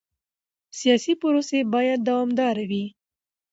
[0.79, 2.85] سیاسي پروسې باید دوامداره وي